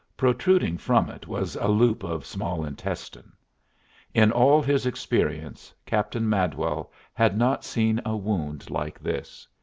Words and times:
Protruding 0.17 0.79
from 0.79 1.11
it 1.11 1.27
was 1.27 1.55
a 1.55 1.67
loop 1.67 2.01
of 2.03 2.25
small 2.25 2.65
intestine. 2.65 3.33
In 4.15 4.31
all 4.31 4.63
his 4.63 4.87
experience 4.87 5.75
Captain 5.85 6.27
Madwell 6.27 6.91
had 7.13 7.37
not 7.37 7.63
seen 7.63 8.01
a 8.03 8.17
wound 8.17 8.71
like 8.71 8.97
this. 9.03 9.47